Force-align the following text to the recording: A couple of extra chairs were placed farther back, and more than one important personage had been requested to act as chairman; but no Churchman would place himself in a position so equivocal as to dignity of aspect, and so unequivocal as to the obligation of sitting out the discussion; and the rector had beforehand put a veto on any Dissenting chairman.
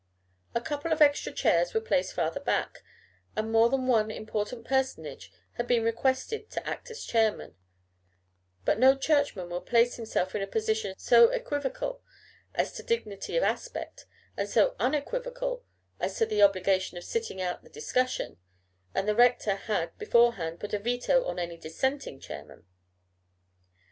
A 0.55 0.61
couple 0.61 0.91
of 0.91 0.99
extra 0.99 1.31
chairs 1.31 1.75
were 1.75 1.79
placed 1.79 2.13
farther 2.15 2.39
back, 2.39 2.79
and 3.35 3.51
more 3.51 3.69
than 3.69 3.85
one 3.85 4.09
important 4.09 4.65
personage 4.65 5.31
had 5.57 5.67
been 5.67 5.83
requested 5.83 6.49
to 6.49 6.67
act 6.67 6.89
as 6.89 7.05
chairman; 7.05 7.53
but 8.65 8.79
no 8.79 8.95
Churchman 8.97 9.51
would 9.51 9.67
place 9.67 9.97
himself 9.97 10.33
in 10.33 10.41
a 10.41 10.47
position 10.47 10.95
so 10.97 11.27
equivocal 11.29 12.01
as 12.55 12.71
to 12.71 12.81
dignity 12.81 13.37
of 13.37 13.43
aspect, 13.43 14.07
and 14.35 14.49
so 14.49 14.75
unequivocal 14.79 15.63
as 15.99 16.17
to 16.17 16.25
the 16.25 16.41
obligation 16.41 16.97
of 16.97 17.03
sitting 17.03 17.39
out 17.39 17.61
the 17.63 17.69
discussion; 17.69 18.37
and 18.95 19.07
the 19.07 19.13
rector 19.13 19.53
had 19.55 19.95
beforehand 19.99 20.59
put 20.59 20.73
a 20.73 20.79
veto 20.79 21.25
on 21.25 21.37
any 21.37 21.57
Dissenting 21.57 22.19
chairman. 22.19 22.65